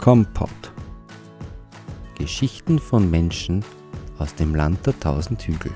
[0.00, 0.48] Kompott.
[2.16, 3.62] Geschichten von Menschen
[4.18, 5.72] aus dem Land der tausend Hügel.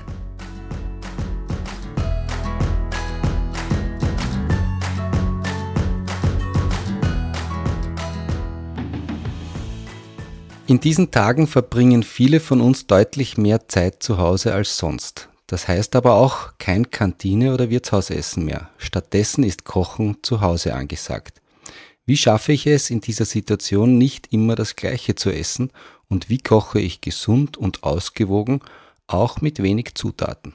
[10.65, 15.29] In diesen Tagen verbringen viele von uns deutlich mehr Zeit zu Hause als sonst.
[15.45, 18.71] Das heißt aber auch kein Kantine- oder Wirtshausessen mehr.
[18.79, 21.43] Stattdessen ist Kochen zu Hause angesagt.
[22.07, 25.71] Wie schaffe ich es, in dieser Situation nicht immer das Gleiche zu essen
[26.07, 28.59] und wie koche ich gesund und ausgewogen,
[29.07, 30.53] auch mit wenig Zutaten?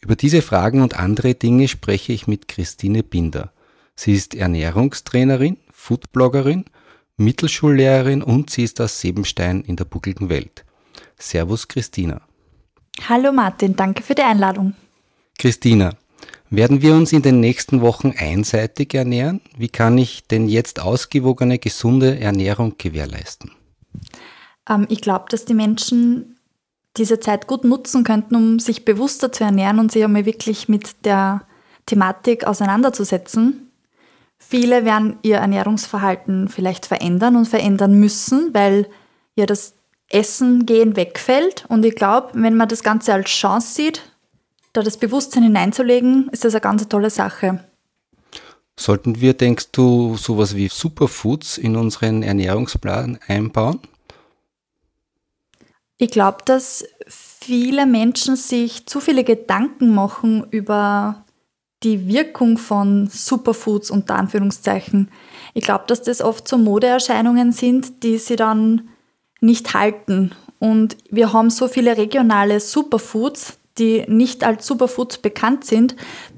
[0.00, 3.52] Über diese Fragen und andere Dinge spreche ich mit Christine Binder.
[3.94, 6.64] Sie ist Ernährungstrainerin, Foodbloggerin,
[7.18, 10.64] Mittelschullehrerin und sie ist aus Sebenstein in der buckligen Welt.
[11.18, 12.22] Servus Christina.
[13.06, 14.72] Hallo Martin, danke für die Einladung.
[15.38, 15.94] Christina,
[16.50, 19.40] werden wir uns in den nächsten Wochen einseitig ernähren?
[19.56, 23.52] Wie kann ich denn jetzt ausgewogene, gesunde Ernährung gewährleisten?
[24.68, 26.36] Ähm, ich glaube, dass die Menschen
[26.96, 31.04] diese Zeit gut nutzen könnten, um sich bewusster zu ernähren und sich einmal wirklich mit
[31.04, 31.42] der
[31.86, 33.70] Thematik auseinanderzusetzen.
[34.38, 38.88] Viele werden ihr Ernährungsverhalten vielleicht verändern und verändern müssen, weil
[39.36, 39.74] ja das
[40.08, 41.64] Essen gehen wegfällt.
[41.68, 44.09] Und ich glaube, wenn man das Ganze als Chance sieht,
[44.72, 47.64] da das Bewusstsein hineinzulegen, ist das eine ganz tolle Sache.
[48.78, 53.80] Sollten wir, denkst du, sowas wie Superfoods in unseren Ernährungsplan einbauen?
[55.98, 61.26] Ich glaube, dass viele Menschen sich zu viele Gedanken machen über
[61.82, 65.10] die Wirkung von Superfoods unter Anführungszeichen.
[65.52, 68.88] Ich glaube, dass das oft so Modeerscheinungen sind, die sie dann
[69.42, 70.32] nicht halten.
[70.58, 75.96] Und wir haben so viele regionale Superfoods, die nicht als Superfoods bekannt sind,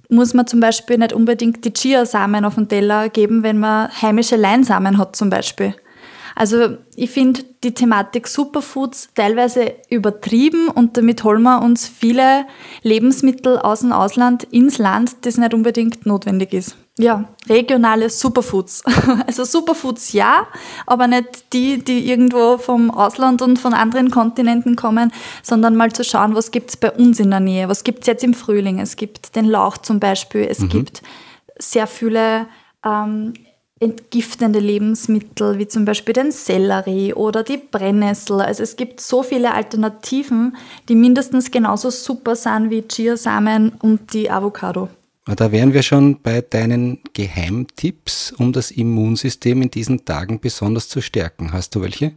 [0.09, 4.37] muss man zum Beispiel nicht unbedingt die Chiasamen auf den Teller geben, wenn man heimische
[4.37, 5.75] Leinsamen hat zum Beispiel.
[6.35, 12.47] Also ich finde die Thematik Superfoods teilweise übertrieben und damit holen wir uns viele
[12.83, 16.77] Lebensmittel aus dem Ausland ins Land, das nicht unbedingt notwendig ist.
[16.99, 18.83] Ja, regionale Superfoods.
[19.27, 20.47] Also Superfoods ja,
[20.87, 25.13] aber nicht die, die irgendwo vom Ausland und von anderen Kontinenten kommen,
[25.43, 27.69] sondern mal zu schauen, was gibt es bei uns in der Nähe.
[27.69, 28.79] Was gibt es jetzt im Frühling?
[28.79, 30.47] Es gibt den Lauch zum Beispiel.
[30.49, 30.69] Es mhm.
[30.69, 31.03] gibt
[31.59, 32.47] sehr viele
[32.85, 33.35] ähm,
[33.83, 38.41] entgiftende Lebensmittel, wie zum Beispiel den Sellerie oder die Brennnessel.
[38.41, 40.57] Also es gibt so viele Alternativen,
[40.89, 44.89] die mindestens genauso super sind wie Chiasamen und die Avocado.
[45.25, 51.01] Da wären wir schon bei deinen Geheimtipps, um das Immunsystem in diesen Tagen besonders zu
[51.01, 51.53] stärken.
[51.53, 52.13] Hast du welche?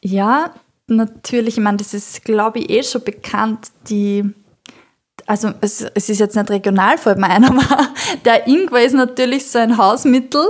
[0.00, 0.54] Ja,
[0.86, 1.56] natürlich.
[1.56, 3.68] Ich meine, das ist, glaube ich, eh schon bekannt.
[3.88, 4.30] Die
[5.26, 7.88] also es, es, ist jetzt nicht regional, fällt mir ein, aber
[8.24, 10.42] der Ingwer ist natürlich so ein Hausmittel.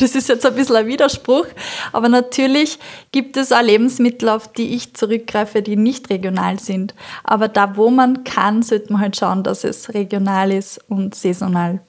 [0.00, 1.46] Das ist jetzt ein bisschen ein Widerspruch.
[1.92, 2.78] Aber natürlich
[3.12, 6.94] gibt es auch Lebensmittel, auf die ich zurückgreife, die nicht regional sind.
[7.24, 11.80] Aber da, wo man kann, sollte man halt schauen, dass es regional ist und saisonal.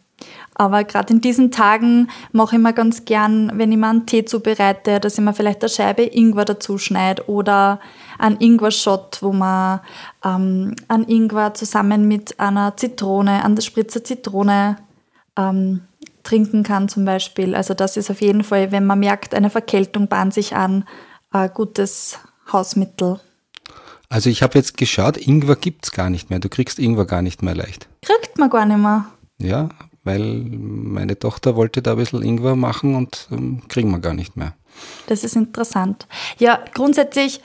[0.55, 4.25] Aber gerade in diesen Tagen mache ich mir ganz gern, wenn ich mir einen Tee
[4.25, 7.79] zubereite, dass ich mir vielleicht eine Scheibe Ingwer dazu schneide oder
[8.17, 9.79] einen Ingwer-Shot, wo man
[10.25, 14.77] ähm, einen Ingwer zusammen mit einer Zitrone, an der Spritze Zitrone
[15.37, 15.81] ähm,
[16.23, 17.55] trinken kann zum Beispiel.
[17.55, 20.85] Also das ist auf jeden Fall, wenn man merkt, eine Verkältung bahnt sich an,
[21.31, 22.19] ein gutes
[22.51, 23.19] Hausmittel.
[24.09, 26.39] Also ich habe jetzt geschaut, Ingwer gibt es gar nicht mehr.
[26.39, 27.87] Du kriegst Ingwer gar nicht mehr leicht.
[28.01, 29.05] Kriegt man gar nicht mehr.
[29.37, 29.69] Ja,
[30.03, 34.37] weil meine Tochter wollte da ein bisschen Ingwer machen und ähm, kriegen wir gar nicht
[34.37, 34.53] mehr.
[35.07, 36.07] Das ist interessant.
[36.37, 37.41] Ja, grundsätzlich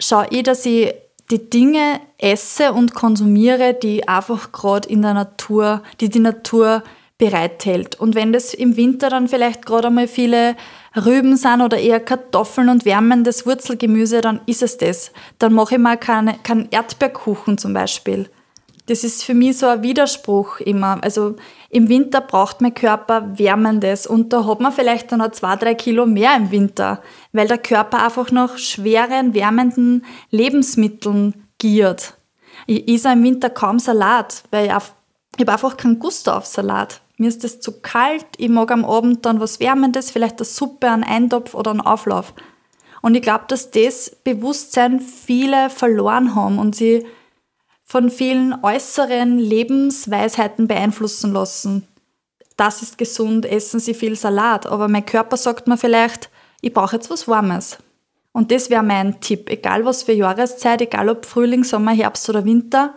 [0.00, 0.94] schaue ich, dass ich
[1.30, 6.82] die Dinge esse und konsumiere, die einfach gerade in der Natur, die die Natur
[7.16, 7.98] bereithält.
[7.98, 10.56] Und wenn das im Winter dann vielleicht gerade einmal viele
[10.96, 15.12] Rüben sind oder eher Kartoffeln und wärmendes Wurzelgemüse, dann ist es das.
[15.38, 18.28] Dann mache ich mal keinen kein Erdbeerkuchen zum Beispiel.
[18.86, 20.98] Das ist für mich so ein Widerspruch immer.
[21.02, 21.36] Also
[21.70, 25.74] im Winter braucht mein Körper Wärmendes und da hat man vielleicht dann noch zwei, drei
[25.74, 27.00] Kilo mehr im Winter,
[27.32, 32.14] weil der Körper einfach nach schweren, wärmenden Lebensmitteln giert.
[32.66, 34.72] Ich esse im Winter kaum Salat, weil ich,
[35.36, 37.00] ich habe einfach keinen Gusto auf Salat.
[37.16, 40.90] Mir ist das zu kalt, ich mag am Abend dann was Wärmendes, vielleicht eine Suppe,
[40.90, 42.34] einen Eintopf oder einen Auflauf.
[43.02, 47.06] Und ich glaube, dass das Bewusstsein viele verloren haben und sie
[47.94, 51.86] von vielen äußeren Lebensweisheiten beeinflussen lassen.
[52.56, 56.28] Das ist gesund, essen Sie viel Salat, aber mein Körper sagt mir vielleicht,
[56.60, 57.78] ich brauche jetzt was Warmes.
[58.32, 62.44] Und das wäre mein Tipp, egal was für Jahreszeit, egal ob Frühling, Sommer, Herbst oder
[62.44, 62.94] Winter,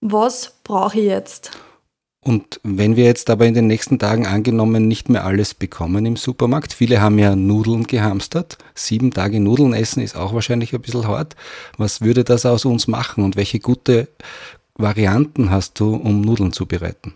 [0.00, 1.52] was brauche ich jetzt?
[2.24, 6.16] Und wenn wir jetzt aber in den nächsten Tagen angenommen nicht mehr alles bekommen im
[6.16, 11.06] Supermarkt, viele haben ja Nudeln gehamstert, sieben Tage Nudeln essen ist auch wahrscheinlich ein bisschen
[11.06, 11.36] hart.
[11.76, 14.08] Was würde das aus uns machen und welche gute
[14.74, 17.12] Varianten hast du, um Nudeln zu bereiten?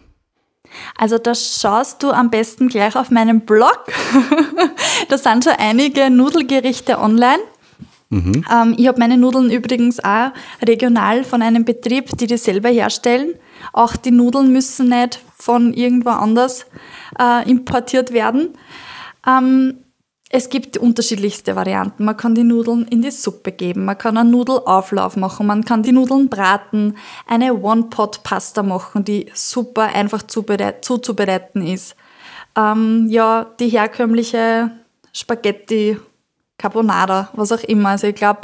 [0.99, 3.87] Also da schaust du am besten gleich auf meinem Blog.
[5.09, 7.43] da sind schon einige Nudelgerichte online.
[8.11, 8.45] Mhm.
[8.53, 10.33] Ähm, ich habe meine Nudeln übrigens auch
[10.63, 13.35] regional von einem Betrieb, die die selber herstellen.
[13.73, 16.67] Auch die Nudeln müssen nicht von irgendwo anders
[17.19, 18.51] äh, importiert werden.
[19.27, 19.79] Ähm,
[20.31, 22.05] es gibt unterschiedlichste Varianten.
[22.05, 25.83] Man kann die Nudeln in die Suppe geben, man kann einen Nudelauflauf machen, man kann
[25.83, 26.97] die Nudeln braten,
[27.27, 31.97] eine One-Pot-Pasta machen, die super einfach zuzubereiten ist.
[32.57, 34.71] Ähm, ja, die herkömmliche
[35.13, 35.99] Spaghetti,
[36.59, 37.91] Carbonara, was auch immer.
[37.91, 38.43] Also ich glaube,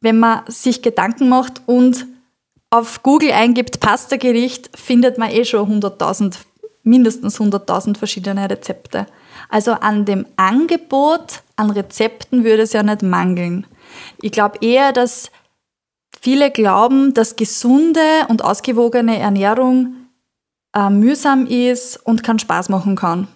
[0.00, 2.06] wenn man sich Gedanken macht und
[2.70, 6.36] auf Google eingibt Pasta-Gericht, findet man eh schon 100.000,
[6.82, 9.06] mindestens 100.000 verschiedene Rezepte.
[9.48, 13.66] Also an dem Angebot an Rezepten würde es ja nicht mangeln.
[14.20, 15.30] Ich glaube eher, dass
[16.20, 19.94] viele glauben, dass gesunde und ausgewogene Ernährung
[20.74, 23.28] äh, mühsam ist und keinen Spaß machen kann.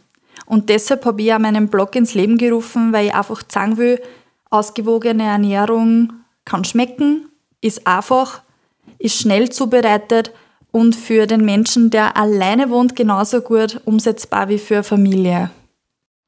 [0.44, 4.02] Und deshalb habe ich auch meinen Blog ins Leben gerufen, weil ich einfach sagen will,
[4.50, 6.12] ausgewogene Ernährung
[6.44, 7.31] kann schmecken,
[7.62, 8.43] ist einfach
[9.02, 10.32] ist schnell zubereitet
[10.70, 15.50] und für den Menschen, der alleine wohnt, genauso gut umsetzbar wie für Familie.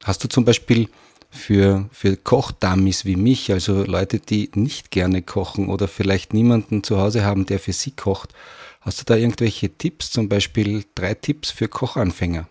[0.02, 0.88] Hast du zum Beispiel
[1.30, 6.98] für, für Kochdummies wie mich, also Leute, die nicht gerne kochen oder vielleicht niemanden zu
[6.98, 8.34] Hause haben, der für sie kocht,
[8.80, 12.48] hast du da irgendwelche Tipps, zum Beispiel drei Tipps für Kochanfänger?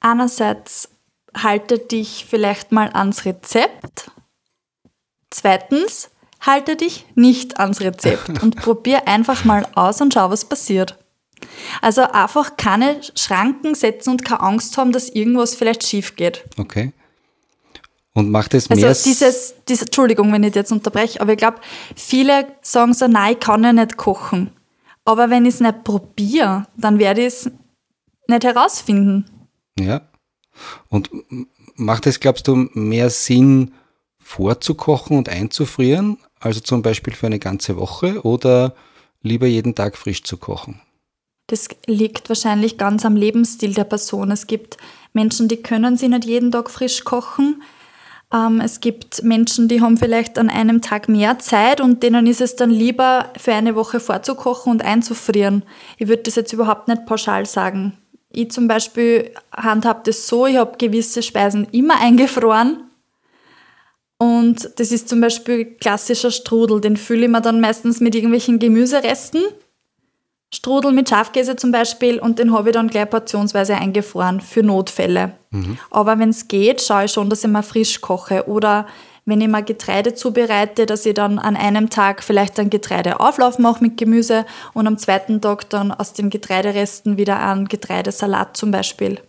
[0.00, 0.88] Einerseits
[1.36, 4.10] halte dich vielleicht mal ans Rezept.
[5.30, 6.10] Zweitens,
[6.40, 10.98] halte dich nicht ans Rezept und probier einfach mal aus und schau, was passiert.
[11.82, 16.44] Also einfach keine Schranken setzen und keine Angst haben, dass irgendwas vielleicht schief geht.
[16.56, 16.92] Okay.
[18.14, 18.88] Und macht es mehr.
[18.88, 21.58] Also dieses, dieses, Entschuldigung, wenn ich jetzt unterbreche, aber ich glaube,
[21.94, 24.50] viele sagen so, nein, ich kann ja nicht kochen.
[25.04, 27.50] Aber wenn ich es nicht probiere, dann werde ich es
[28.26, 29.48] nicht herausfinden.
[29.78, 30.02] Ja.
[30.88, 31.10] Und
[31.76, 33.72] macht es, glaubst du, mehr Sinn,
[34.18, 38.74] vorzukochen und einzufrieren, also zum Beispiel für eine ganze Woche oder
[39.22, 40.80] lieber jeden Tag frisch zu kochen?
[41.48, 44.30] Das liegt wahrscheinlich ganz am Lebensstil der Person.
[44.30, 44.76] Es gibt
[45.12, 47.62] Menschen, die können sie nicht jeden Tag frisch kochen.
[48.32, 52.42] Ähm, es gibt Menschen, die haben vielleicht an einem Tag mehr Zeit und denen ist
[52.42, 55.62] es dann lieber, für eine Woche vorzukochen und einzufrieren.
[55.96, 57.96] Ich würde das jetzt überhaupt nicht pauschal sagen.
[58.30, 62.87] Ich zum Beispiel handhabe das so, ich habe gewisse Speisen immer eingefroren
[64.18, 66.80] und das ist zum Beispiel klassischer Strudel.
[66.80, 69.42] Den fülle ich mir dann meistens mit irgendwelchen Gemüseresten.
[70.52, 75.32] Strudel mit Schafkäse zum Beispiel und den habe ich dann gleich portionsweise eingefroren für Notfälle.
[75.50, 75.78] Mhm.
[75.90, 78.48] Aber wenn es geht, schaue ich schon, dass ich mal frisch koche.
[78.48, 78.86] Oder
[79.26, 83.84] wenn ich mal Getreide zubereite, dass ich dann an einem Tag vielleicht einen Getreideauflauf mache
[83.84, 89.20] mit Gemüse und am zweiten Tag dann aus den Getreideresten wieder einen Getreidesalat zum Beispiel.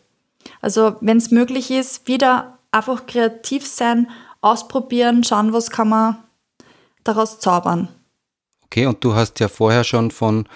[0.62, 4.08] Also wenn es möglich ist, wieder einfach kreativ sein
[4.42, 6.18] ausprobieren, schauen, was kann man
[7.04, 7.90] daraus zaubern.
[8.66, 10.48] Okay, und du hast ja vorher schon von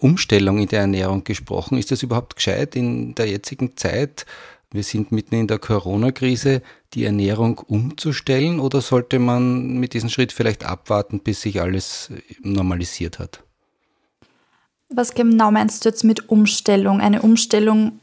[0.00, 1.78] Umstellung in der Ernährung gesprochen.
[1.78, 4.26] Ist das überhaupt gescheit in der jetzigen Zeit?
[4.70, 6.62] Wir sind mitten in der Corona-Krise,
[6.94, 12.10] die Ernährung umzustellen oder sollte man mit diesem Schritt vielleicht abwarten, bis sich alles
[12.42, 13.44] normalisiert hat?
[14.88, 17.00] Was genau meinst du jetzt mit Umstellung?
[17.00, 18.00] Eine Umstellung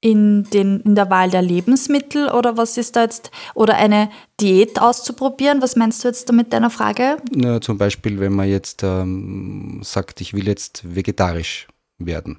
[0.00, 4.80] in, den, in der Wahl der Lebensmittel oder was ist da jetzt, oder eine Diät
[4.80, 5.60] auszuprobieren?
[5.60, 7.18] Was meinst du jetzt damit deiner Frage?
[7.30, 12.38] Na, zum Beispiel, wenn man jetzt ähm, sagt, ich will jetzt vegetarisch werden.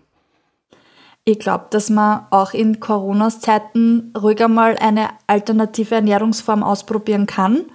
[1.24, 7.66] Ich glaube, dass man auch in Corona-Zeiten ruhig einmal eine alternative Ernährungsform ausprobieren kann.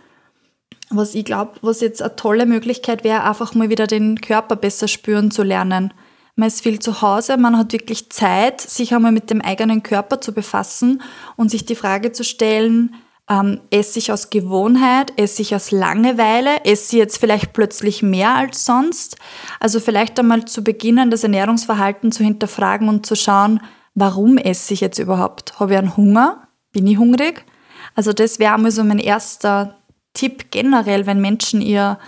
[0.91, 4.89] Was ich glaube, was jetzt eine tolle Möglichkeit wäre, einfach mal wieder den Körper besser
[4.89, 5.93] spüren zu lernen
[6.37, 10.21] man ist viel zu Hause, man hat wirklich Zeit, sich einmal mit dem eigenen Körper
[10.21, 11.03] zu befassen
[11.37, 12.95] und sich die Frage zu stellen,
[13.29, 18.35] ähm, esse ich aus Gewohnheit, esse ich aus Langeweile, esse ich jetzt vielleicht plötzlich mehr
[18.35, 19.17] als sonst?
[19.59, 23.61] Also vielleicht einmal zu beginnen, das Ernährungsverhalten zu hinterfragen und zu schauen,
[23.95, 25.59] warum esse ich jetzt überhaupt?
[25.59, 26.49] Habe ich einen Hunger?
[26.71, 27.45] Bin ich hungrig?
[27.95, 29.79] Also das wäre einmal so mein erster
[30.13, 31.99] Tipp generell, wenn Menschen ihr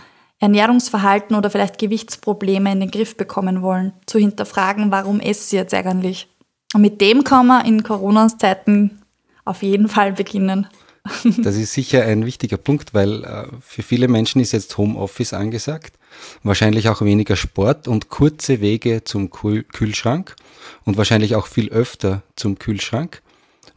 [0.40, 5.74] Ernährungsverhalten oder vielleicht Gewichtsprobleme in den Griff bekommen wollen, zu hinterfragen, warum esse ich jetzt
[5.74, 6.28] eigentlich.
[6.74, 9.02] Und mit dem kann man in Corona-Zeiten
[9.44, 10.66] auf jeden Fall beginnen.
[11.38, 15.98] Das ist sicher ein wichtiger Punkt, weil äh, für viele Menschen ist jetzt Homeoffice angesagt.
[16.42, 20.36] wahrscheinlich auch weniger Sport und kurze Wege zum Kühlschrank
[20.84, 23.22] und wahrscheinlich auch viel öfter zum Kühlschrank.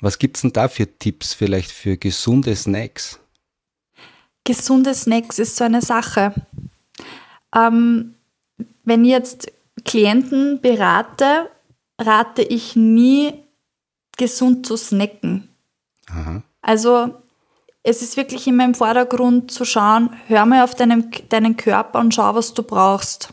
[0.01, 3.20] Was gibt es denn da für Tipps vielleicht für gesunde Snacks?
[4.43, 6.33] Gesunde Snacks ist so eine Sache.
[7.55, 8.15] Ähm,
[8.83, 9.51] wenn ich jetzt
[9.85, 11.49] Klienten berate,
[11.99, 13.33] rate ich nie,
[14.17, 15.49] gesund zu snacken.
[16.09, 16.43] Aha.
[16.61, 17.15] Also
[17.83, 22.13] es ist wirklich immer im Vordergrund zu schauen, hör mal auf deinen, deinen Körper und
[22.13, 23.29] schau, was du brauchst.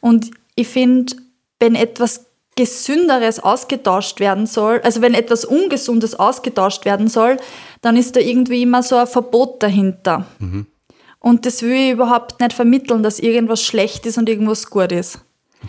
[0.00, 1.16] Und ich finde,
[1.58, 7.36] wenn etwas Gesünderes ausgetauscht werden soll, also wenn etwas Ungesundes ausgetauscht werden soll,
[7.82, 10.26] dann ist da irgendwie immer so ein Verbot dahinter.
[10.38, 10.66] Mhm.
[11.18, 15.20] Und das will ich überhaupt nicht vermitteln, dass irgendwas schlecht ist und irgendwas gut ist.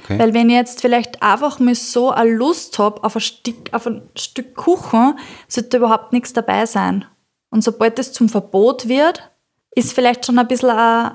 [0.04, 0.20] Okay.
[0.20, 3.88] Weil wenn ich jetzt vielleicht einfach mal so eine Lust habe auf ein Stück, auf
[3.88, 7.06] ein Stück Kuchen, sollte überhaupt nichts dabei sein.
[7.50, 9.32] Und sobald es zum Verbot wird,
[9.72, 11.12] ist vielleicht schon ein bisschen ein,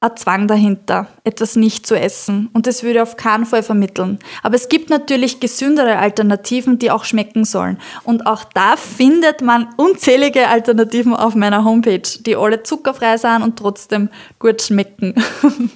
[0.00, 2.50] ein Zwang dahinter, etwas nicht zu essen.
[2.52, 4.20] Und das würde auf keinen Fall vermitteln.
[4.44, 7.78] Aber es gibt natürlich gesündere Alternativen, die auch schmecken sollen.
[8.04, 13.58] Und auch da findet man unzählige Alternativen auf meiner Homepage, die alle zuckerfrei sind und
[13.58, 15.16] trotzdem gut schmecken.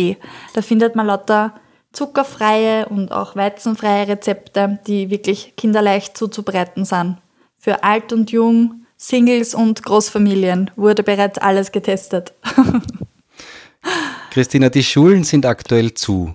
[0.54, 1.56] Da findet man lauter
[1.92, 7.18] zuckerfreie und auch weizenfreie Rezepte, die wirklich kinderleicht zuzubereiten sind.
[7.58, 12.34] Für alt und jung, Singles und Großfamilien wurde bereits alles getestet.
[14.32, 16.34] Christina, die Schulen sind aktuell zu.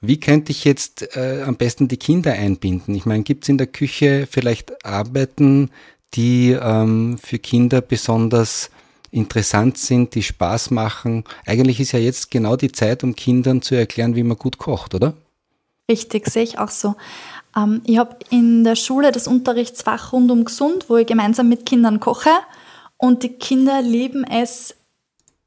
[0.00, 2.94] Wie könnte ich jetzt äh, am besten die Kinder einbinden?
[2.94, 5.70] Ich meine, gibt es in der Küche vielleicht Arbeiten,
[6.14, 8.70] die ähm, für Kinder besonders
[9.10, 11.24] interessant sind, die Spaß machen.
[11.46, 14.94] Eigentlich ist ja jetzt genau die Zeit, um Kindern zu erklären, wie man gut kocht,
[14.94, 15.14] oder?
[15.90, 16.96] Richtig, sehe ich auch so.
[17.56, 21.64] Ähm, ich habe in der Schule das Unterrichtsfach rund um gesund, wo ich gemeinsam mit
[21.66, 22.30] Kindern koche.
[22.98, 24.74] Und die Kinder lieben es,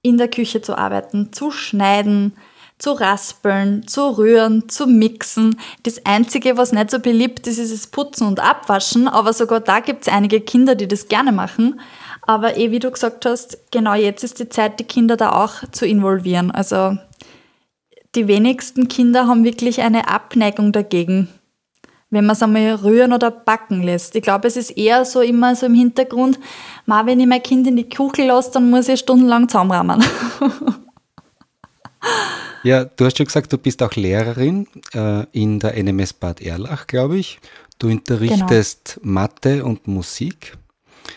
[0.02, 2.34] in der Küche zu arbeiten, zu schneiden,
[2.78, 5.60] zu raspeln, zu rühren, zu mixen.
[5.84, 9.10] Das Einzige, was nicht so beliebt ist, ist das Putzen und Abwaschen.
[9.10, 11.82] Aber sogar da gibt es einige Kinder, die das gerne machen.
[12.30, 15.68] Aber eh, wie du gesagt hast, genau jetzt ist die Zeit, die Kinder da auch
[15.72, 16.52] zu involvieren.
[16.52, 16.96] Also
[18.14, 21.28] die wenigsten Kinder haben wirklich eine Abneigung dagegen,
[22.12, 24.16] wenn man es einmal rühren oder backen lässt.
[24.16, 26.38] Ich glaube, es ist eher so immer so im Hintergrund,
[26.86, 30.04] mal wenn ich mein Kind in die Kuchel lasse, dann muss ich stundenlang zusammenrahmen.
[32.62, 36.86] ja, du hast schon gesagt, du bist auch Lehrerin äh, in der NMS Bad Erlach,
[36.86, 37.40] glaube ich.
[37.80, 39.14] Du unterrichtest genau.
[39.14, 40.56] Mathe und Musik.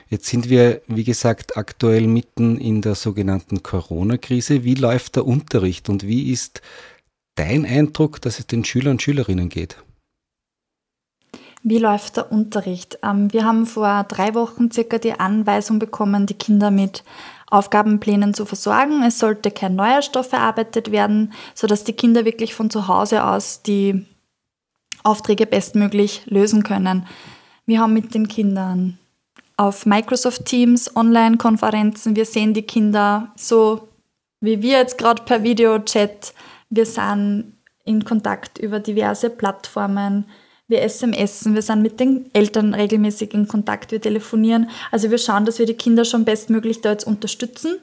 [0.08, 4.64] Jetzt sind wir, wie gesagt, aktuell mitten in der sogenannten Corona-Krise.
[4.64, 6.60] Wie läuft der Unterricht und wie ist
[7.34, 9.76] dein Eindruck, dass es den Schülern und Schülerinnen geht?
[11.64, 12.98] Wie läuft der Unterricht?
[13.04, 17.04] Ähm, wir haben vor drei Wochen circa die Anweisung bekommen, die Kinder mit
[17.52, 19.02] Aufgabenplänen zu versorgen.
[19.04, 23.62] Es sollte kein neuer Stoff erarbeitet werden, sodass die Kinder wirklich von zu Hause aus
[23.62, 24.06] die
[25.04, 27.06] Aufträge bestmöglich lösen können.
[27.64, 28.98] Wir haben mit den Kindern
[29.56, 32.16] auf Microsoft Teams, Online-Konferenzen.
[32.16, 33.88] Wir sehen die Kinder so
[34.42, 36.34] wie wir jetzt gerade per Videochat.
[36.68, 37.54] Wir sind
[37.84, 40.26] in Kontakt über diverse Plattformen.
[40.68, 44.68] Wir SMSen, wir sind mit den Eltern regelmäßig in Kontakt, wir telefonieren.
[44.90, 47.78] Also wir schauen, dass wir die Kinder schon bestmöglich da jetzt unterstützen.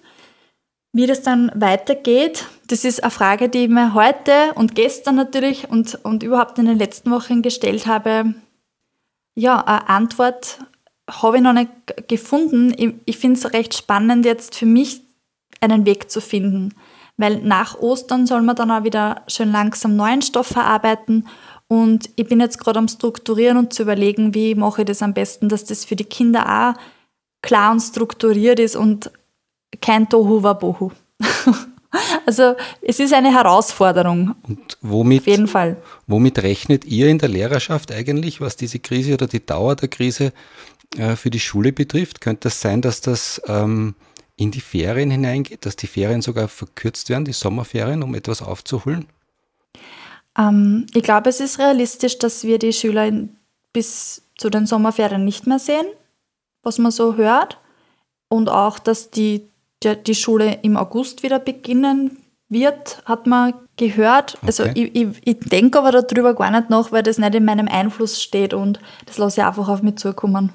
[0.91, 5.69] Wie das dann weitergeht, das ist eine Frage, die ich mir heute und gestern natürlich
[5.69, 8.33] und, und überhaupt in den letzten Wochen gestellt habe.
[9.35, 10.59] Ja, eine Antwort
[11.09, 11.69] habe ich noch nicht
[12.07, 12.73] gefunden.
[12.77, 15.01] Ich, ich finde es recht spannend, jetzt für mich
[15.61, 16.73] einen Weg zu finden.
[17.17, 21.27] Weil nach Ostern soll man dann auch wieder schön langsam neuen Stoff verarbeiten.
[21.67, 25.13] Und ich bin jetzt gerade am Strukturieren und zu überlegen, wie mache ich das am
[25.13, 26.81] besten, dass das für die Kinder auch
[27.41, 29.11] klar und strukturiert ist und
[29.81, 30.91] kein Tohu Wabohu.
[32.25, 34.35] also es ist eine Herausforderung.
[34.43, 35.77] Und womit, Auf jeden Fall.
[36.07, 40.33] Womit rechnet ihr in der Lehrerschaft eigentlich, was diese Krise oder die Dauer der Krise
[40.97, 43.95] äh, für die Schule betrifft, könnte es sein, dass das ähm,
[44.35, 49.07] in die Ferien hineingeht, dass die Ferien sogar verkürzt werden, die Sommerferien, um etwas aufzuholen?
[50.37, 53.11] Ähm, ich glaube, es ist realistisch, dass wir die Schüler
[53.73, 55.85] bis zu den Sommerferien nicht mehr sehen,
[56.63, 57.59] was man so hört.
[58.29, 59.47] Und auch, dass die,
[59.83, 62.17] die, die Schule im August wieder beginnen
[62.47, 64.37] wird, hat man gehört.
[64.41, 64.69] Also okay.
[64.69, 67.67] Also ich, ich, ich denke aber darüber gar nicht nach, weil das nicht in meinem
[67.67, 70.53] Einfluss steht und das lasse ich einfach auf mich zukommen.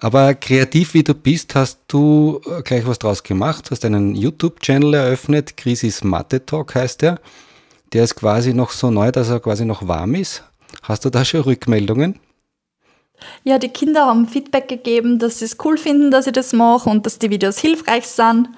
[0.00, 4.94] Aber kreativ wie du bist, hast du äh, gleich was draus gemacht, hast einen YouTube-Channel
[4.94, 7.18] eröffnet, Krisis Mathe Talk heißt der.
[7.92, 10.44] Der ist quasi noch so neu, dass er quasi noch warm ist.
[10.82, 12.20] Hast du da schon Rückmeldungen?
[13.42, 16.88] Ja, die Kinder haben Feedback gegeben, dass sie es cool finden, dass ich das mache
[16.88, 18.48] und dass die Videos hilfreich sind.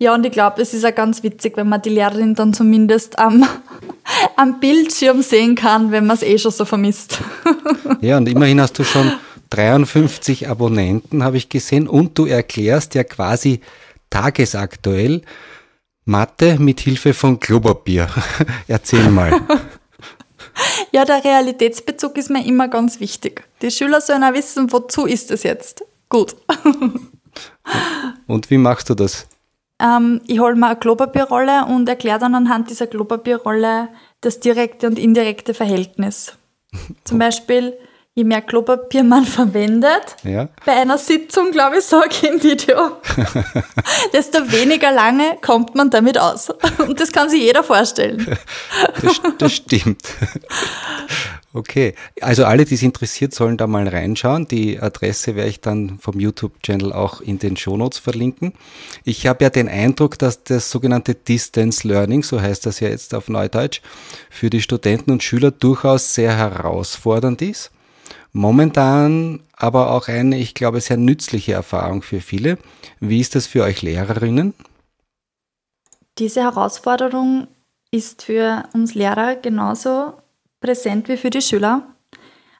[0.00, 3.18] Ja, und ich glaube, es ist auch ganz witzig, wenn man die Lehrerin dann zumindest
[3.18, 3.46] am,
[4.36, 7.18] am Bildschirm sehen kann, wenn man es eh schon so vermisst.
[8.00, 9.12] Ja, und immerhin hast du schon
[9.50, 13.60] 53 Abonnenten, habe ich gesehen, und du erklärst ja quasi
[14.10, 15.22] tagesaktuell
[16.04, 18.08] Mathe mit Hilfe von Klopapier.
[18.68, 19.40] Erzähl mal.
[20.90, 23.44] Ja, der Realitätsbezug ist mir immer ganz wichtig.
[23.62, 25.84] Die Schüler sollen auch wissen, wozu ist es jetzt.
[26.08, 26.34] Gut.
[28.26, 29.28] Und wie machst du das?
[29.80, 33.88] Ähm, ich hole mir eine Klopapierrolle und erkläre dann anhand dieser Klopapierrolle
[34.20, 36.36] das direkte und indirekte Verhältnis.
[37.04, 37.74] Zum Beispiel,
[38.18, 40.48] je mehr Klopapier man verwendet, ja.
[40.66, 42.76] bei einer Sitzung, glaube ich, sage ich im Video,
[44.12, 46.50] desto weniger lange kommt man damit aus.
[46.78, 48.36] Und das kann sich jeder vorstellen.
[49.02, 50.02] Das, das stimmt.
[51.54, 54.48] Okay, also alle, die es interessiert, sollen da mal reinschauen.
[54.48, 58.52] Die Adresse werde ich dann vom YouTube-Channel auch in den Shownotes verlinken.
[59.04, 63.14] Ich habe ja den Eindruck, dass das sogenannte Distance Learning, so heißt das ja jetzt
[63.14, 63.80] auf Neudeutsch,
[64.28, 67.70] für die Studenten und Schüler durchaus sehr herausfordernd ist.
[68.32, 72.58] Momentan aber auch eine, ich glaube, sehr nützliche Erfahrung für viele.
[73.00, 74.54] Wie ist das für euch Lehrerinnen?
[76.18, 77.48] Diese Herausforderung
[77.90, 80.14] ist für uns Lehrer genauso
[80.60, 81.86] präsent wie für die Schüler.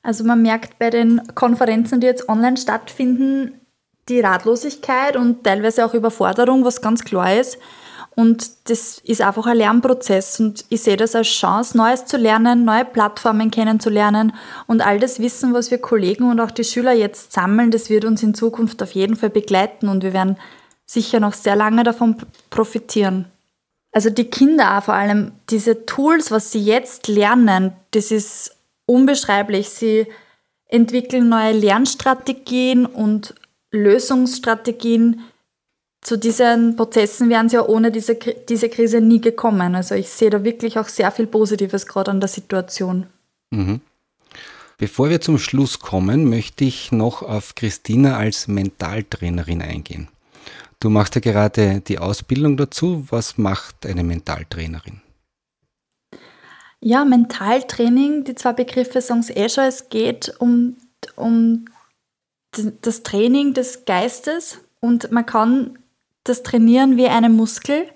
[0.02, 3.60] Also man merkt bei den Konferenzen, die jetzt online stattfinden,
[4.08, 7.58] die Ratlosigkeit und teilweise auch Überforderung, was ganz klar ist.
[8.18, 12.64] Und das ist einfach ein Lernprozess und ich sehe das als Chance, Neues zu lernen,
[12.64, 14.32] neue Plattformen kennenzulernen
[14.66, 18.04] und all das Wissen, was wir Kollegen und auch die Schüler jetzt sammeln, das wird
[18.04, 20.36] uns in Zukunft auf jeden Fall begleiten und wir werden
[20.84, 22.16] sicher noch sehr lange davon
[22.50, 23.26] profitieren.
[23.92, 28.50] Also die Kinder auch vor allem, diese Tools, was sie jetzt lernen, das ist
[28.84, 29.68] unbeschreiblich.
[29.68, 30.08] Sie
[30.66, 33.36] entwickeln neue Lernstrategien und
[33.70, 35.20] Lösungsstrategien,
[36.08, 39.74] zu diesen Prozessen wären sie ja ohne diese, diese Krise nie gekommen.
[39.74, 43.06] Also ich sehe da wirklich auch sehr viel Positives gerade an der Situation.
[43.50, 43.82] Mhm.
[44.78, 50.08] Bevor wir zum Schluss kommen, möchte ich noch auf Christina als Mentaltrainerin eingehen.
[50.80, 53.04] Du machst ja gerade die Ausbildung dazu.
[53.10, 55.02] Was macht eine Mentaltrainerin?
[56.80, 59.64] Ja, Mentaltraining, die zwei Begriffe sagen es eh schon.
[59.64, 60.78] Es geht um,
[61.16, 61.66] um
[62.80, 65.78] das Training des Geistes und man kann
[66.28, 67.86] das Trainieren wie einen Muskel.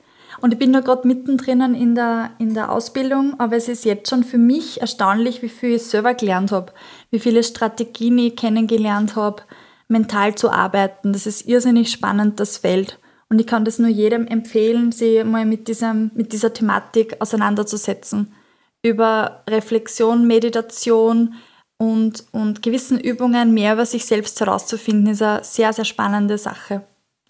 [0.40, 4.10] Und ich bin da gerade mittendrin in der, in der Ausbildung, aber es ist jetzt
[4.10, 6.72] schon für mich erstaunlich, wie viel ich selber gelernt habe,
[7.10, 9.42] wie viele Strategien ich kennengelernt habe,
[9.86, 11.12] mental zu arbeiten.
[11.12, 12.98] Das ist irrsinnig spannend, das Feld.
[13.28, 18.34] Und ich kann das nur jedem empfehlen, sich mal mit, diesem, mit dieser Thematik auseinanderzusetzen.
[18.82, 21.34] Über Reflexion, Meditation
[21.78, 26.82] und, und gewissen Übungen mehr über sich selbst herauszufinden, ist eine sehr, sehr spannende Sache.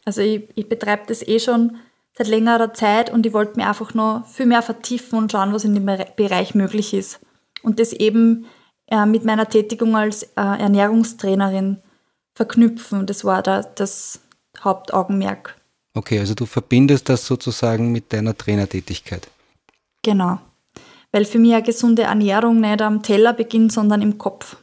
[0.04, 1.76] Also ich, ich betreibe das eh schon
[2.16, 5.64] seit längerer Zeit und ich wollte mir einfach noch viel mehr vertiefen und schauen, was
[5.64, 5.86] in dem
[6.16, 7.20] Bereich möglich ist.
[7.62, 8.46] Und das eben
[8.88, 11.78] äh, mit meiner Tätigung als äh, Ernährungstrainerin
[12.34, 13.06] verknüpfen.
[13.06, 14.20] Das war da das
[14.60, 15.56] Hauptaugenmerk.
[15.94, 19.28] Okay, also du verbindest das sozusagen mit deiner Trainertätigkeit.
[20.02, 20.38] Genau.
[21.12, 24.56] Weil für mich eine gesunde Ernährung nicht am Teller beginnt, sondern im Kopf.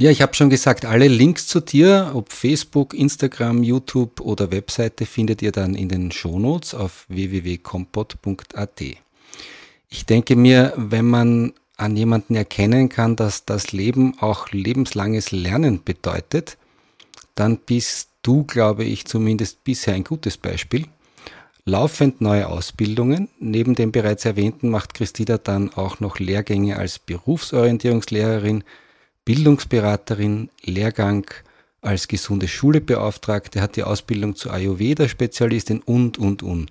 [0.00, 5.06] Ja, ich habe schon gesagt, alle Links zu dir, ob Facebook, Instagram, YouTube oder Webseite,
[5.06, 8.80] findet ihr dann in den Shownotes auf www.kompot.at.
[9.90, 15.82] Ich denke mir, wenn man an jemanden erkennen kann, dass das Leben auch lebenslanges Lernen
[15.82, 16.58] bedeutet,
[17.34, 20.86] dann bist du, glaube ich, zumindest bisher ein gutes Beispiel.
[21.64, 23.30] Laufend neue Ausbildungen.
[23.40, 28.62] Neben dem bereits erwähnten macht Christina dann auch noch Lehrgänge als Berufsorientierungslehrerin,
[29.28, 31.30] Bildungsberaterin, Lehrgang
[31.82, 36.70] als gesunde Schulebeauftragte, hat die Ausbildung zur Ayurveda-Spezialistin und, und, und.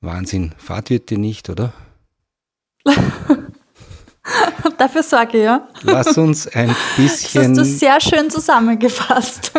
[0.00, 0.56] Wahnsinn.
[0.58, 1.72] Fahrt wird die nicht, oder?
[4.76, 5.68] Dafür sorge ich, ja.
[5.82, 7.54] Lass uns ein bisschen.
[7.54, 9.52] Das hast du sehr schön zusammengefasst.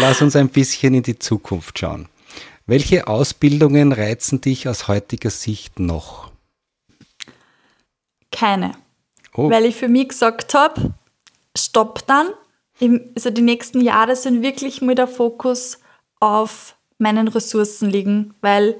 [0.00, 2.08] Lass uns ein bisschen in die Zukunft schauen.
[2.66, 6.32] Welche Ausbildungen reizen dich aus heutiger Sicht noch?
[8.32, 8.72] Keine.
[9.32, 9.48] Oh.
[9.48, 10.92] Weil ich für mich gesagt habe,
[11.64, 12.28] stopp dann.
[13.14, 15.78] Also die nächsten Jahre sind wirklich mal der Fokus
[16.18, 18.78] auf meinen Ressourcen liegen, weil,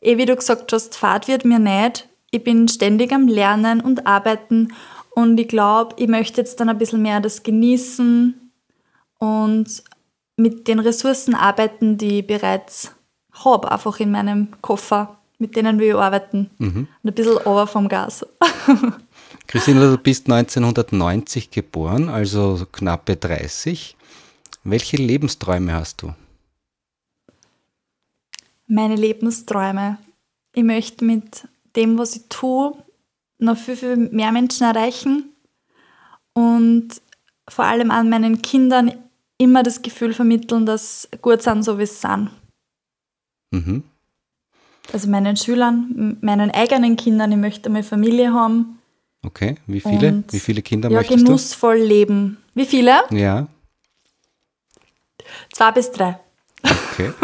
[0.00, 2.08] eh wie du gesagt hast, Fahrt wird mir nicht.
[2.30, 4.72] Ich bin ständig am Lernen und Arbeiten
[5.10, 8.52] und ich glaube, ich möchte jetzt dann ein bisschen mehr das genießen
[9.18, 9.82] und
[10.36, 12.94] mit den Ressourcen arbeiten, die ich bereits
[13.32, 16.50] habe, einfach in meinem Koffer, mit denen wir arbeiten.
[16.58, 16.88] Mhm.
[17.02, 18.24] Und ein bisschen over vom Gas.
[19.50, 23.96] Christina, du bist 1990 geboren, also knappe 30.
[24.62, 26.14] Welche Lebensträume hast du?
[28.68, 29.98] Meine Lebensträume.
[30.54, 32.74] Ich möchte mit dem, was ich tue,
[33.38, 35.32] noch viel, viel mehr Menschen erreichen
[36.32, 37.02] und
[37.48, 38.92] vor allem an meinen Kindern
[39.36, 42.30] immer das Gefühl vermitteln, dass gut sind, so wie sie sind.
[43.50, 43.82] Mhm.
[44.92, 48.76] Also meinen Schülern, meinen eigenen Kindern, ich möchte eine Familie haben.
[49.22, 50.08] Okay, wie viele?
[50.08, 51.84] Und, wie viele Kinder ja, möchtest genussvoll du?
[51.84, 52.38] leben.
[52.54, 53.02] Wie viele?
[53.10, 53.46] Ja.
[55.52, 56.18] Zwei bis drei.
[56.62, 57.12] Okay.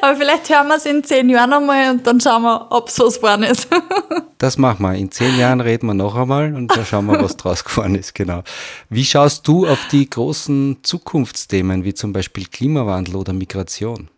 [0.00, 2.98] Aber vielleicht hören wir es in zehn Jahren einmal und dann schauen wir, ob es
[2.98, 3.68] was geworden ist.
[4.38, 4.94] das machen wir.
[4.94, 8.14] In zehn Jahren reden wir noch einmal und dann schauen wir, was draus geworden ist.
[8.14, 8.42] Genau.
[8.88, 14.08] Wie schaust du auf die großen Zukunftsthemen, wie zum Beispiel Klimawandel oder Migration?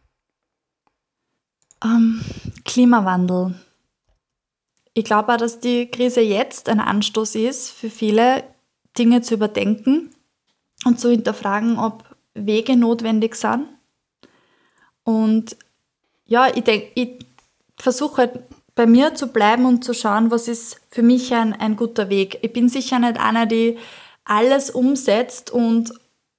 [1.83, 2.21] Um, ähm,
[2.65, 3.55] Klimawandel.
[4.95, 8.45] Ich glaube auch, dass die Krise jetzt ein Anstoß ist, für viele
[8.97, 10.15] Dinge zu überdenken
[10.85, 12.05] und zu hinterfragen, ob
[12.35, 13.67] Wege notwendig sind.
[15.03, 15.57] Und
[16.27, 17.27] ja, ich denke, ich
[17.77, 18.41] versuche halt
[18.77, 22.39] bei mir zu bleiben und zu schauen, was ist für mich ein, ein guter Weg.
[22.43, 23.79] Ich bin sicher nicht einer, die
[24.25, 25.93] alles umsetzt und,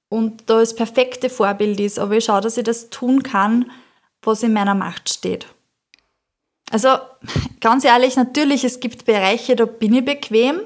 [0.08, 3.70] und da das perfekte Vorbild ist, aber ich schaue, dass ich das tun kann,
[4.22, 5.46] was in meiner Macht steht.
[6.70, 6.88] Also
[7.60, 10.60] ganz ehrlich, natürlich, es gibt Bereiche, da bin ich bequem,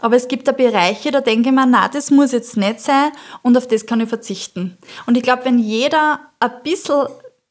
[0.00, 3.12] aber es gibt da Bereiche, da denke ich mir, na, das muss jetzt nicht sein
[3.42, 4.78] und auf das kann ich verzichten.
[5.06, 7.06] Und ich glaube, wenn jeder ein bisschen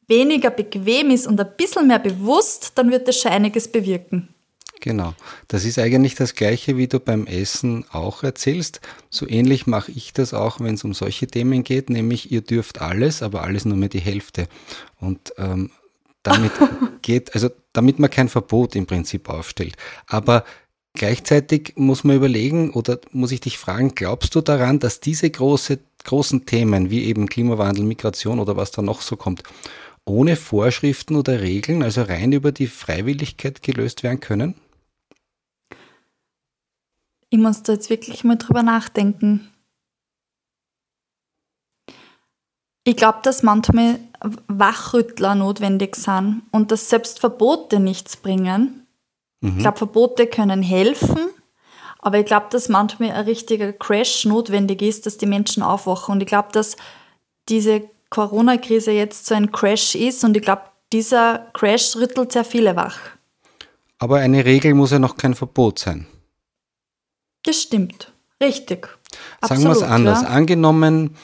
[0.06, 4.28] weniger bequem ist und ein bisschen mehr bewusst, dann wird das schon einiges bewirken.
[4.80, 5.14] Genau.
[5.48, 8.80] Das ist eigentlich das Gleiche, wie du beim Essen auch erzählst.
[9.10, 12.80] So ähnlich mache ich das auch, wenn es um solche Themen geht, nämlich ihr dürft
[12.80, 14.46] alles, aber alles nur mehr die Hälfte.
[15.00, 15.70] Und ähm,
[16.22, 16.52] damit
[17.02, 19.76] geht, also damit man kein Verbot im Prinzip aufstellt.
[20.08, 20.44] Aber
[20.94, 25.78] gleichzeitig muss man überlegen oder muss ich dich fragen, glaubst du daran, dass diese große,
[26.02, 29.44] großen Themen wie eben Klimawandel, Migration oder was da noch so kommt,
[30.04, 34.56] ohne Vorschriften oder Regeln, also rein über die Freiwilligkeit gelöst werden können?
[37.30, 39.52] Ich muss da jetzt wirklich mal drüber nachdenken.
[42.82, 44.00] Ich glaube, dass manchmal
[44.48, 48.86] Wachrüttler notwendig sind und dass selbst Verbote nichts bringen.
[49.40, 49.56] Mhm.
[49.56, 51.28] Ich glaube, Verbote können helfen,
[52.00, 56.14] aber ich glaube, dass manchmal ein richtiger Crash notwendig ist, dass die Menschen aufwachen.
[56.14, 56.76] Und ich glaube, dass
[57.48, 62.74] diese Corona-Krise jetzt so ein Crash ist und ich glaube, dieser Crash rüttelt sehr viele
[62.76, 62.98] wach.
[63.98, 66.06] Aber eine Regel muss ja noch kein Verbot sein.
[67.44, 68.12] Das stimmt.
[68.40, 68.88] Richtig.
[69.42, 70.22] Sagen wir es anders.
[70.22, 70.28] Ja.
[70.28, 71.16] Angenommen,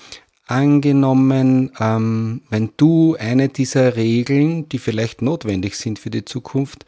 [0.46, 6.84] angenommen ähm, wenn du eine dieser Regeln, die vielleicht notwendig sind für die Zukunft,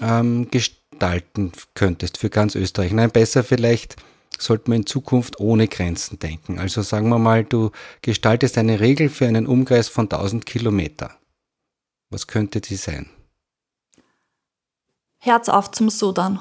[0.00, 2.92] ähm, gestalten könntest für ganz Österreich.
[2.92, 3.96] Nein, besser vielleicht
[4.38, 6.58] sollte man in Zukunft ohne Grenzen denken.
[6.58, 7.70] Also sagen wir mal, du
[8.02, 11.16] gestaltest eine Regel für einen Umkreis von 1000 Kilometer.
[12.10, 13.08] Was könnte die sein?
[15.18, 16.40] Herz auf zum Sudan.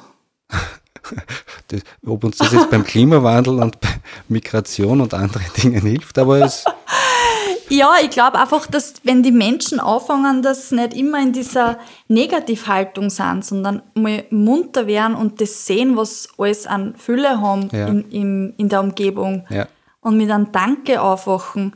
[1.68, 3.89] das, ob uns das jetzt beim Klimawandel und bei
[4.28, 6.63] Migration und anderen Dingen hilft, aber es
[7.70, 11.80] ja, ich glaube einfach, dass wenn die Menschen anfangen, dass sie nicht immer in dieser
[12.08, 17.88] Negativhaltung sind, sondern mal munter werden und das sehen, was alles an Fülle haben ja.
[17.88, 19.68] in, in, in der Umgebung ja.
[20.02, 21.76] und mit einem Danke aufwachen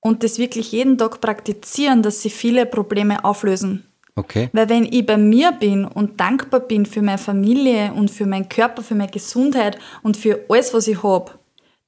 [0.00, 3.87] und das wirklich jeden Tag praktizieren, dass sie viele Probleme auflösen.
[4.18, 4.50] Okay.
[4.52, 8.48] Weil wenn ich bei mir bin und dankbar bin für meine Familie und für meinen
[8.48, 11.30] Körper, für meine Gesundheit und für alles, was ich habe,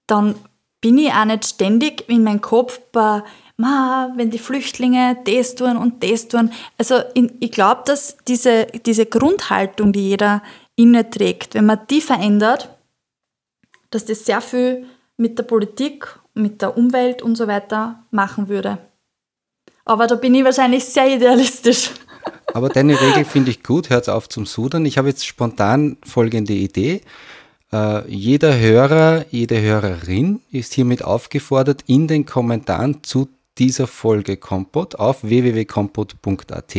[0.07, 0.37] dann
[0.81, 3.23] bin ich auch nicht ständig in meinem Kopf bei,
[3.57, 6.53] Ma, wenn die Flüchtlinge das tun und das tun.
[6.79, 10.43] Also in, ich glaube, dass diese, diese Grundhaltung, die jeder
[10.77, 12.71] inne trägt, wenn man die verändert,
[13.91, 18.79] dass das sehr viel mit der Politik, mit der Umwelt und so weiter machen würde.
[19.85, 21.91] Aber da bin ich wahrscheinlich sehr idealistisch.
[22.55, 24.87] Aber deine Regel finde ich gut, hört auf zum Sudern.
[24.87, 27.01] Ich habe jetzt spontan folgende Idee.
[27.73, 34.97] Uh, jeder Hörer, jede Hörerin ist hiermit aufgefordert, in den Kommentaren zu dieser Folge Kompot
[34.97, 36.77] auf www.kompot.at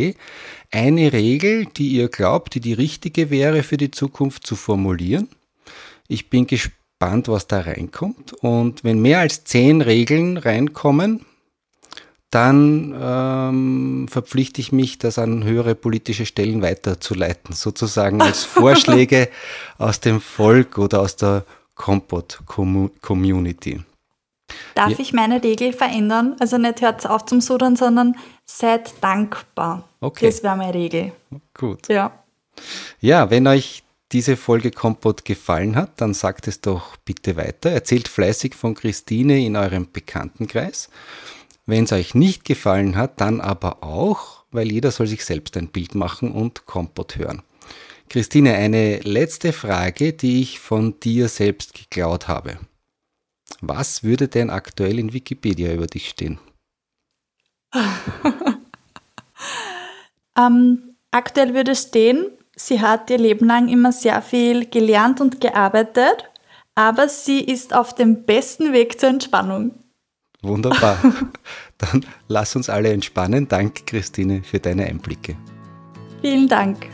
[0.72, 5.30] eine Regel, die ihr glaubt, die die richtige wäre für die Zukunft zu formulieren.
[6.08, 8.34] Ich bin gespannt, was da reinkommt.
[8.42, 11.26] Und wenn mehr als zehn Regeln reinkommen,
[12.32, 19.30] dann ähm, verpflichte ich mich, das an höhere politische Stellen weiterzuleiten, sozusagen als Vorschläge
[19.78, 23.82] aus dem Volk oder aus der Kompot-Community.
[24.76, 25.00] Darf ja.
[25.00, 26.36] ich meine Regel verändern?
[26.40, 28.16] Also nicht hört auf zum Sudern, sondern
[28.46, 29.88] seid dankbar.
[30.00, 30.28] Okay.
[30.28, 31.12] Das wäre meine Regel.
[31.54, 31.88] Gut.
[31.88, 32.12] Ja.
[33.00, 37.72] Ja, wenn euch diese Folge Kompott gefallen hat, dann sagt es doch bitte weiter.
[37.72, 40.90] Erzählt fleißig von Christine in eurem Bekanntenkreis.
[41.66, 45.68] Wenn es euch nicht gefallen hat, dann aber auch, weil jeder soll sich selbst ein
[45.68, 47.44] Bild machen und Kompott hören.
[48.10, 52.60] Christine, eine letzte Frage, die ich von dir selbst geklaut habe.
[53.62, 56.40] Was würde denn aktuell in Wikipedia über dich stehen?
[60.38, 66.30] ähm, aktuell würde stehen, sie hat ihr Leben lang immer sehr viel gelernt und gearbeitet,
[66.76, 69.81] aber sie ist auf dem besten Weg zur Entspannung.
[70.42, 70.98] Wunderbar.
[71.78, 73.48] Dann lass uns alle entspannen.
[73.48, 75.36] Danke, Christine, für deine Einblicke.
[76.22, 76.88] Vielen Dank.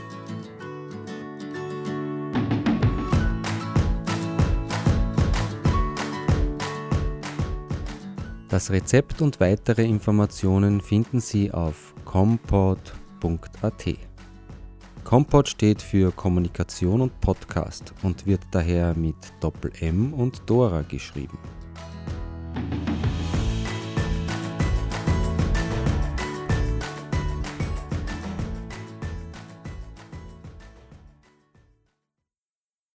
[8.49, 13.85] Das Rezept und weitere Informationen finden Sie auf compot.at.
[15.03, 21.37] Compot steht für Kommunikation und Podcast und wird daher mit Doppel M und Dora geschrieben.